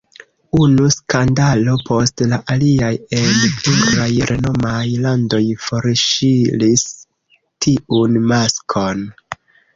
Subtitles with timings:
[0.59, 6.89] Unu skandalo post la alia en pluraj renomaj landoj forŝiris
[7.69, 9.07] tiun maskon.